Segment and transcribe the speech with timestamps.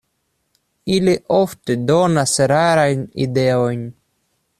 [0.93, 3.85] Ili ofte donas erarajn ideojn.